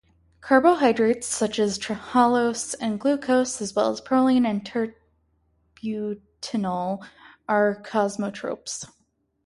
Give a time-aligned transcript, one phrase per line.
[0.39, 7.05] Carbohydrates such as trehalose and glucose, as well as proline and "tert"-butanol,
[7.47, 8.87] are kosmotropes.